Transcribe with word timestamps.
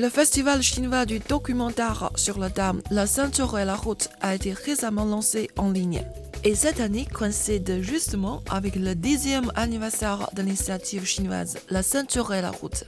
Le 0.00 0.08
festival 0.08 0.62
chinois 0.62 1.06
du 1.06 1.18
documentaire 1.18 2.12
sur 2.14 2.38
la 2.38 2.50
dame, 2.50 2.82
la 2.92 3.08
ceinture 3.08 3.58
et 3.58 3.64
la 3.64 3.74
route 3.74 4.10
a 4.20 4.32
été 4.32 4.52
récemment 4.52 5.04
lancé 5.04 5.50
en 5.56 5.72
ligne. 5.72 6.04
Et 6.44 6.54
cette 6.54 6.78
année 6.78 7.04
coïncide 7.04 7.80
justement 7.82 8.44
avec 8.48 8.76
le 8.76 8.94
dixième 8.94 9.50
anniversaire 9.56 10.30
de 10.34 10.42
l'initiative 10.42 11.04
chinoise 11.04 11.58
La 11.68 11.82
ceinture 11.82 12.32
et 12.32 12.42
la 12.42 12.52
route. 12.52 12.84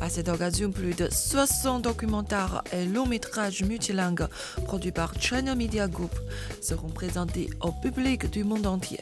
À 0.00 0.08
cette 0.08 0.30
occasion, 0.30 0.70
plus 0.70 0.94
de 0.94 1.10
60 1.10 1.82
documentaires 1.82 2.64
et 2.72 2.86
longs 2.86 3.04
métrages 3.04 3.62
multilingues 3.62 4.26
produits 4.64 4.92
par 4.92 5.20
China 5.20 5.54
Media 5.54 5.88
Group 5.88 6.18
seront 6.62 6.88
présentés 6.88 7.50
au 7.60 7.70
public 7.70 8.30
du 8.30 8.44
monde 8.44 8.66
entier. 8.66 9.00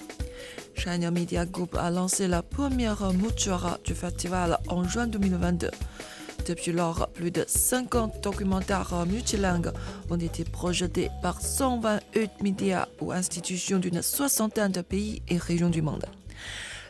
China 0.75 1.13
Media 1.13 1.47
Group 1.47 1.77
a 1.77 1.89
lancé 1.93 2.27
la 2.27 2.43
première 2.43 3.13
mouture 3.13 3.79
du 3.85 3.95
festival 3.95 4.59
en 4.67 4.83
juin 4.83 5.07
2022. 5.07 5.71
Depuis 6.47 6.73
lors, 6.73 7.09
plus 7.09 7.31
de 7.31 7.45
50 7.47 8.21
documentaires 8.23 9.07
multilingues 9.07 9.71
ont 10.11 10.17
été 10.17 10.45
projetés 10.45 11.09
par 11.23 11.41
128 11.41 12.43
médias 12.43 12.89
ou 13.01 13.13
institutions 13.13 13.79
d'une 13.79 14.03
soixantaine 14.03 14.73
de 14.73 14.81
pays 14.81 15.23
et 15.29 15.39
régions 15.39 15.71
du 15.71 15.83
monde. 15.83 16.05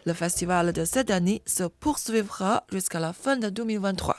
Le 0.07 0.15
festival 0.15 0.73
de 0.73 0.85
cette 0.85 1.11
année 1.11 1.43
se 1.45 1.65
poursuivra 1.65 2.65
jusqu'à 2.73 2.99
la 2.99 3.12
fin 3.12 3.37
de 3.37 3.51
2023. 3.51 4.17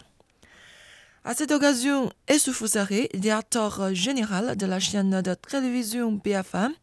À 1.25 1.33
cette 1.33 1.51
occasion, 1.51 2.11
Essoufou 2.27 2.67
Saré, 2.67 3.09
directeur 3.13 3.95
général 3.95 4.55
de 4.55 4.65
la 4.65 4.79
chaîne 4.79 5.21
de 5.21 5.33
télévision 5.33 6.11
BFM, 6.11 6.73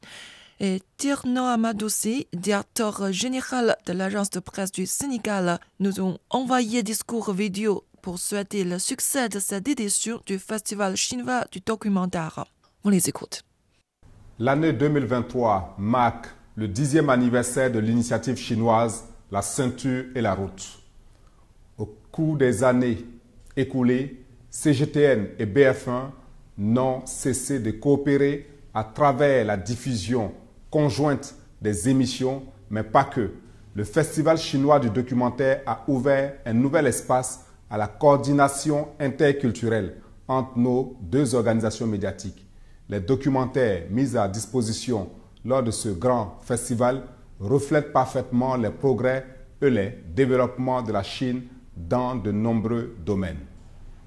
et 0.61 0.83
Tirno 0.99 1.45
Amadoussi, 1.45 2.27
directeur 2.35 3.13
général 3.13 3.77
de 3.87 3.93
l'agence 3.95 4.29
de 4.29 4.41
presse 4.41 4.73
du 4.73 4.87
Sénégal, 4.87 5.59
nous 5.79 6.01
ont 6.01 6.19
envoyé 6.29 6.83
discours 6.83 7.33
vidéo 7.33 7.85
pour 8.01 8.19
souhaiter 8.19 8.65
le 8.65 8.79
succès 8.79 9.29
de 9.29 9.39
cette 9.39 9.69
édition 9.69 10.21
du 10.27 10.39
Festival 10.39 10.97
chinois 10.97 11.45
du 11.53 11.61
documentaire. 11.61 12.45
On 12.85 12.91
les 12.91 13.09
écoute. 13.09 13.45
L'année 14.39 14.73
2023 14.73 15.77
marque 15.79 16.29
le 16.57 16.67
dixième 16.67 17.11
anniversaire 17.11 17.71
de 17.71 17.79
l'initiative 17.79 18.37
chinoise 18.37 19.05
La 19.31 19.43
ceinture 19.43 20.07
et 20.15 20.21
la 20.21 20.35
route. 20.35 20.81
Au 21.79 21.87
cours 22.11 22.37
des 22.37 22.65
années 22.65 23.05
écoulées, 23.57 24.25
CGTN 24.51 25.29
et 25.39 25.47
BF1 25.47 26.11
n'ont 26.59 27.07
cessé 27.07 27.61
de 27.61 27.71
coopérer 27.71 28.49
à 28.75 28.85
travers 28.85 29.45
la 29.45 29.57
diffusion 29.57 30.35
conjointe 30.71 31.35
des 31.61 31.89
émissions, 31.89 32.43
mais 32.71 32.83
pas 32.83 33.05
que. 33.05 33.33
Le 33.75 33.85
Festival 33.85 34.37
chinois 34.37 34.81
du 34.81 34.91
documentaire 34.91 35.63
a 35.67 35.85
ouvert 35.87 36.35
un 36.45 36.53
nouvel 36.53 36.87
espace 36.87 37.47
à 37.71 37.79
la 37.79 37.87
coordination 37.87 38.89
interculturelle 38.99 39.97
entre 40.27 40.59
nos 40.59 40.97
deux 41.01 41.35
organisations 41.35 41.87
médiatiques. 41.87 42.47
Les 42.89 43.01
documentaires 43.01 43.85
mis 43.91 44.17
à 44.17 44.29
disposition 44.29 45.09
lors 45.45 45.63
de 45.63 45.71
ce 45.71 45.89
grand 45.89 46.39
festival 46.43 47.03
reflètent 47.39 47.93
parfaitement 47.93 48.57
les 48.57 48.71
progrès 48.71 49.25
et 49.63 49.71
les 49.71 49.95
développements 50.15 50.83
de 50.83 50.93
la 50.93 51.03
Chine 51.03 51.43
dans 51.77 52.17
de 52.17 52.31
nombreux 52.33 52.97
domaines. 53.05 53.39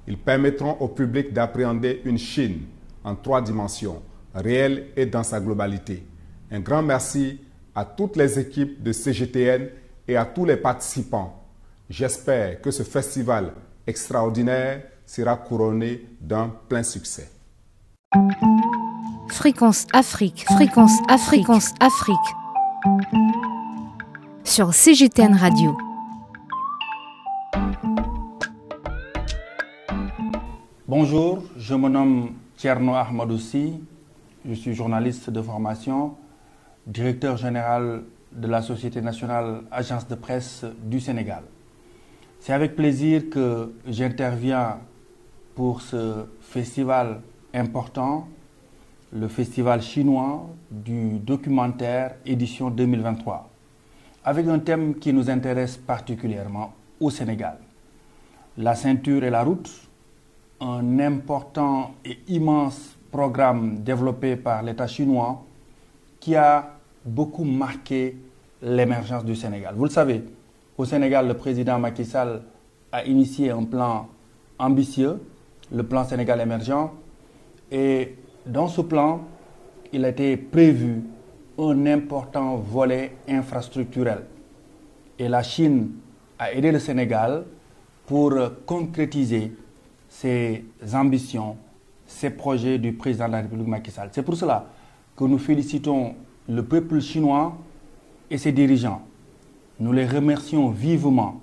Ils 0.08 0.18
permettront 0.18 0.78
au 0.80 0.90
public 0.90 1.34
d'appréhender 1.34 2.02
une 2.06 2.18
Chine 2.18 2.64
en 3.04 3.16
trois 3.16 3.42
dimensions, 3.42 4.02
réelle 4.36 4.88
et 4.96 5.06
dans 5.06 5.24
sa 5.24 5.40
globalité. 5.40 6.06
Un 6.52 6.60
grand 6.60 6.84
merci 6.84 7.40
à 7.74 7.86
toutes 7.86 8.18
les 8.18 8.38
équipes 8.38 8.84
de 8.84 8.92
CGTN 8.92 9.70
et 10.08 10.16
à 10.16 10.26
tous 10.26 10.46
les 10.46 10.58
participants. 10.58 11.43
J'espère 11.90 12.62
que 12.62 12.72
ce 12.72 12.84
festival 12.84 13.54
extraordinaire 13.86 14.84
sera 15.06 15.36
couronné 15.36 16.08
d'un 16.22 16.50
plein 16.70 16.82
succès. 16.82 17.30
Fréquence 19.28 19.86
Afrique, 19.92 20.46
fréquence 20.46 20.98
Afrique, 21.10 21.46
fréquence 21.46 21.74
Afrique. 21.82 22.16
Sur 24.46 24.74
CGTN 24.74 25.36
Radio. 25.36 25.76
Bonjour, 30.88 31.44
je 31.58 31.76
me 31.76 31.90
nomme 31.90 32.32
Tierno 32.56 32.96
Ahmadoussi. 32.96 33.74
Je 34.46 34.54
suis 34.54 34.74
journaliste 34.74 35.30
de 35.30 35.42
formation, 35.42 36.16
directeur 36.88 37.36
général 37.36 38.04
de 38.32 38.48
la 38.48 38.62
Société 38.62 39.02
nationale 39.02 39.64
Agence 39.70 40.08
de 40.08 40.16
presse 40.16 40.64
du 40.84 41.02
Sénégal. 41.02 41.44
C'est 42.46 42.52
avec 42.52 42.76
plaisir 42.76 43.30
que 43.30 43.72
j'interviens 43.88 44.80
pour 45.56 45.80
ce 45.80 46.26
festival 46.42 47.22
important, 47.54 48.28
le 49.14 49.30
festival 49.30 49.82
chinois 49.82 50.50
du 50.70 51.20
documentaire 51.20 52.16
édition 52.26 52.70
2023, 52.70 53.50
avec 54.26 54.46
un 54.48 54.60
thème 54.60 54.96
qui 54.96 55.14
nous 55.14 55.30
intéresse 55.30 55.78
particulièrement 55.78 56.74
au 57.00 57.10
Sénégal. 57.10 57.60
La 58.58 58.76
ceinture 58.76 59.24
et 59.24 59.30
la 59.30 59.42
route, 59.42 59.72
un 60.60 61.00
important 61.00 61.92
et 62.04 62.20
immense 62.28 62.98
programme 63.10 63.84
développé 63.84 64.36
par 64.36 64.64
l'État 64.64 64.88
chinois 64.88 65.46
qui 66.20 66.36
a 66.36 66.74
beaucoup 67.06 67.46
marqué 67.46 68.18
l'émergence 68.62 69.24
du 69.24 69.34
Sénégal. 69.38 69.76
Vous 69.78 69.86
le 69.86 69.90
savez, 69.90 70.26
au 70.84 70.86
Sénégal, 70.86 71.30
le 71.30 71.34
président 71.36 71.80
Macky 71.80 72.04
Sall 72.04 72.42
a 72.92 73.06
initié 73.06 73.52
un 73.52 73.64
plan 73.64 74.10
ambitieux, 74.60 75.18
le 75.74 75.82
plan 75.84 76.04
Sénégal 76.04 76.42
émergent, 76.42 76.92
et 77.72 78.16
dans 78.46 78.68
ce 78.68 78.82
plan, 78.82 79.22
il 79.94 80.04
été 80.04 80.36
prévu 80.36 81.02
un 81.58 81.86
important 81.86 82.58
volet 82.58 83.14
infrastructurel. 83.30 84.24
Et 85.18 85.30
la 85.30 85.42
Chine 85.42 85.92
a 86.38 86.52
aidé 86.52 86.70
le 86.74 86.80
Sénégal 86.80 87.46
pour 88.06 88.34
concrétiser 88.66 89.54
ses 90.10 90.66
ambitions, 90.94 91.56
ses 92.06 92.30
projets 92.32 92.78
du 92.78 92.92
président 92.92 93.28
de 93.28 93.32
la 93.32 93.42
République 93.42 93.68
Macky 93.68 93.90
Sall. 93.92 94.10
C'est 94.12 94.24
pour 94.24 94.36
cela 94.36 94.66
que 95.16 95.24
nous 95.24 95.38
félicitons 95.38 96.14
le 96.50 96.62
peuple 96.66 97.00
chinois 97.00 97.56
et 98.30 98.38
ses 98.38 98.52
dirigeants. 98.52 99.02
Nous 99.80 99.92
les 99.92 100.06
remercions 100.06 100.70
vivement 100.70 101.42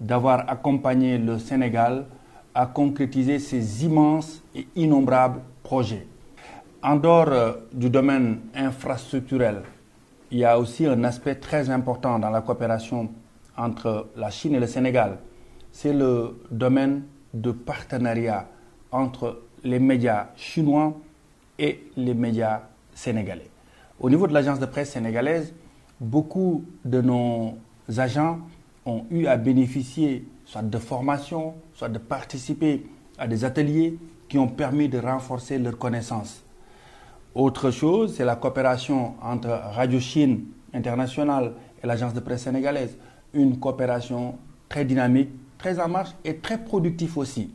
d'avoir 0.00 0.48
accompagné 0.50 1.18
le 1.18 1.38
Sénégal 1.38 2.06
à 2.54 2.66
concrétiser 2.66 3.38
ces 3.38 3.84
immenses 3.84 4.42
et 4.54 4.66
innombrables 4.74 5.40
projets. 5.62 6.06
En 6.82 6.96
dehors 6.96 7.28
euh, 7.28 7.52
du 7.72 7.90
domaine 7.90 8.40
infrastructurel, 8.54 9.62
il 10.30 10.38
y 10.38 10.44
a 10.44 10.58
aussi 10.58 10.86
un 10.86 11.04
aspect 11.04 11.34
très 11.36 11.70
important 11.70 12.18
dans 12.18 12.30
la 12.30 12.40
coopération 12.40 13.10
entre 13.56 14.08
la 14.16 14.30
Chine 14.30 14.54
et 14.54 14.60
le 14.60 14.66
Sénégal. 14.66 15.18
C'est 15.70 15.92
le 15.92 16.40
domaine 16.50 17.02
de 17.34 17.52
partenariat 17.52 18.48
entre 18.90 19.42
les 19.62 19.78
médias 19.78 20.28
chinois 20.36 20.94
et 21.58 21.84
les 21.96 22.14
médias 22.14 22.62
sénégalais. 22.94 23.50
Au 24.00 24.08
niveau 24.08 24.26
de 24.26 24.32
l'agence 24.32 24.58
de 24.58 24.66
presse 24.66 24.92
sénégalaise, 24.92 25.52
beaucoup 26.00 26.64
de 26.84 27.00
nos 27.00 27.54
agents 27.96 28.38
ont 28.86 29.04
eu 29.10 29.26
à 29.26 29.36
bénéficier 29.36 30.26
soit 30.46 30.62
de 30.62 30.78
formation, 30.78 31.54
soit 31.74 31.88
de 31.88 31.98
participer 31.98 32.86
à 33.18 33.28
des 33.28 33.44
ateliers 33.44 33.98
qui 34.28 34.38
ont 34.38 34.48
permis 34.48 34.88
de 34.88 34.98
renforcer 34.98 35.58
leurs 35.58 35.76
connaissances. 35.78 36.42
Autre 37.34 37.70
chose, 37.70 38.14
c'est 38.16 38.24
la 38.24 38.36
coopération 38.36 39.14
entre 39.22 39.48
Radio 39.48 40.00
Chine 40.00 40.46
International 40.72 41.52
et 41.82 41.86
l'agence 41.86 42.14
de 42.14 42.20
presse 42.20 42.42
sénégalaise. 42.42 42.96
Une 43.34 43.58
coopération 43.58 44.36
très 44.68 44.84
dynamique, 44.84 45.28
très 45.58 45.78
en 45.78 45.88
marche 45.88 46.10
et 46.24 46.36
très 46.38 46.58
productive 46.58 47.16
aussi. 47.18 47.50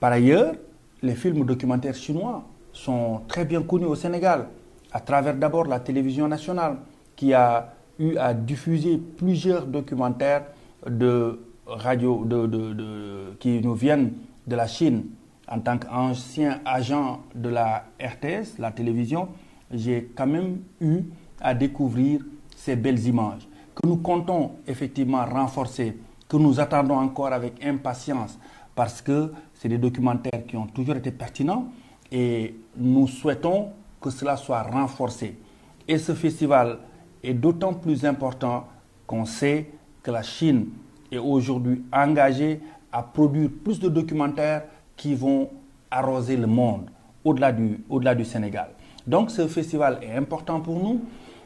Par 0.00 0.12
ailleurs, 0.12 0.54
les 1.02 1.14
films 1.14 1.44
documentaires 1.46 1.94
chinois 1.94 2.44
sont 2.72 3.22
très 3.28 3.44
bien 3.44 3.62
connus 3.62 3.86
au 3.86 3.94
Sénégal, 3.94 4.48
à 4.92 5.00
travers 5.00 5.34
d'abord 5.34 5.66
la 5.66 5.80
télévision 5.80 6.28
nationale, 6.28 6.78
qui 7.22 7.34
a 7.34 7.68
eu 8.00 8.16
à 8.16 8.34
diffuser 8.34 8.96
plusieurs 8.96 9.64
documentaires 9.64 10.42
de 10.84 11.38
radio 11.68 12.24
de, 12.24 13.36
qui 13.38 13.60
nous 13.60 13.74
viennent 13.74 14.14
de 14.48 14.56
la 14.56 14.66
Chine. 14.66 15.04
En 15.46 15.60
tant 15.60 15.78
qu'ancien 15.78 16.60
agent 16.64 17.20
de 17.32 17.48
la 17.48 17.84
RTS, 18.00 18.58
la 18.58 18.72
télévision, 18.72 19.28
j'ai 19.70 20.10
quand 20.16 20.26
même 20.26 20.62
eu 20.80 21.02
à 21.40 21.54
découvrir 21.54 22.22
ces 22.56 22.74
belles 22.74 23.06
images 23.06 23.46
que 23.76 23.86
nous 23.86 23.98
comptons 23.98 24.56
effectivement 24.66 25.24
renforcer, 25.24 25.96
que 26.28 26.36
nous 26.36 26.58
attendons 26.58 26.98
encore 26.98 27.32
avec 27.32 27.64
impatience 27.64 28.36
parce 28.74 29.00
que 29.00 29.32
c'est 29.54 29.68
des 29.68 29.78
documentaires 29.78 30.44
qui 30.48 30.56
ont 30.56 30.66
toujours 30.66 30.96
été 30.96 31.12
pertinents 31.12 31.68
et 32.10 32.56
nous 32.76 33.06
souhaitons 33.06 33.68
que 34.00 34.10
cela 34.10 34.36
soit 34.36 34.62
renforcé. 34.62 35.38
Et 35.86 35.98
ce 35.98 36.14
festival 36.14 36.78
est 37.22 37.34
d'autant 37.34 37.74
plus 37.74 38.04
important 38.04 38.68
qu'on 39.06 39.24
sait 39.24 39.70
que 40.02 40.10
la 40.10 40.22
Chine 40.22 40.68
est 41.10 41.18
aujourd'hui 41.18 41.82
engagée 41.92 42.60
à 42.90 43.02
produire 43.02 43.50
plus 43.64 43.78
de 43.78 43.88
documentaires 43.88 44.64
qui 44.96 45.14
vont 45.14 45.50
arroser 45.90 46.36
le 46.36 46.46
monde 46.46 46.90
au-delà 47.24 47.52
du, 47.52 47.80
au-delà 47.88 48.14
du 48.14 48.24
Sénégal. 48.24 48.68
Donc 49.06 49.30
ce 49.30 49.46
festival 49.48 49.98
est 50.02 50.16
important 50.16 50.60
pour 50.60 50.82
nous. 50.82 51.00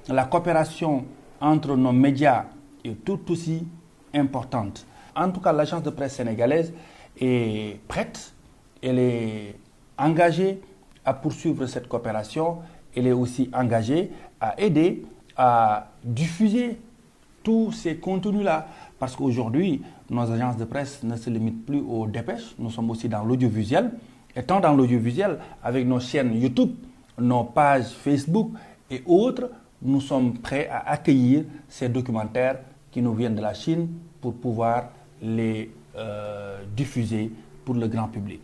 La 0.09 0.25
coopération 0.25 1.05
entre 1.41 1.77
nos 1.77 1.93
médias 1.93 2.45
est 2.85 3.05
tout 3.05 3.21
aussi 3.31 3.67
importante. 4.15 4.87
En 5.15 5.31
tout 5.31 5.41
cas, 5.41 5.53
l'agence 5.53 5.83
de 5.83 5.91
presse 5.91 6.15
sénégalaise 6.15 6.73
est 7.21 7.81
prête, 7.89 8.33
elle 8.83 8.99
est 8.99 9.57
engagée 9.99 10.61
à 11.05 11.15
poursuivre 11.15 11.67
cette 11.67 11.89
coopération, 11.89 12.59
elle 12.95 13.07
est 13.07 13.13
aussi 13.13 13.51
engagée 13.53 14.11
à 14.41 14.61
aider 14.61 15.05
à 15.37 15.89
diffuser 16.03 16.79
tous 17.43 17.73
ces 17.73 17.97
contenus-là. 17.97 18.67
Parce 18.99 19.15
qu'aujourd'hui, 19.15 19.83
nos 20.11 20.31
agences 20.31 20.57
de 20.57 20.65
presse 20.65 21.03
ne 21.03 21.17
se 21.17 21.31
limitent 21.31 21.67
plus 21.67 21.81
aux 21.81 22.07
dépêches, 22.07 22.55
nous 22.59 22.71
sommes 22.71 22.91
aussi 22.91 23.09
dans 23.09 23.25
l'audiovisuel. 23.25 23.93
Étant 24.35 24.61
dans 24.61 24.75
l'audiovisuel, 24.75 25.39
avec 25.63 25.87
nos 25.87 26.01
chaînes 26.01 26.35
YouTube, 26.35 26.75
nos 27.19 27.45
pages 27.45 27.89
Facebook 27.89 28.51
et 28.91 29.03
autres, 29.07 29.51
nous 29.83 30.01
sommes 30.01 30.35
prêts 30.39 30.69
à 30.69 30.91
accueillir 30.91 31.45
ces 31.69 31.89
documentaires 31.89 32.59
qui 32.91 33.03
nous 33.03 33.15
viennent 33.15 33.35
de 33.35 33.43
la 33.43 33.55
Chine 33.55 33.89
pour 34.21 34.35
pouvoir 34.35 34.91
les 35.23 35.71
euh, 35.97 36.59
diffuser 36.77 37.31
pour 37.65 37.75
le 37.75 37.89
grand 37.89 38.09
public. 38.09 38.41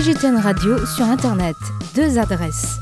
CGTN 0.00 0.38
Radio 0.38 0.86
sur 0.86 1.04
Internet. 1.04 1.58
Deux 1.94 2.18
adresses. 2.18 2.78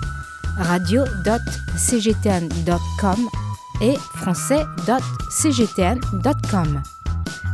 radio.cgtn.com 0.57 3.29
et 3.81 3.97
français.cgtn.com. 4.15 6.83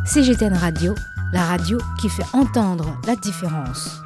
CGTN 0.04 0.52
Radio, 0.52 0.94
la 1.32 1.46
radio 1.46 1.78
qui 1.98 2.10
fait 2.10 2.26
entendre 2.34 2.94
la 3.06 3.16
différence. 3.16 4.03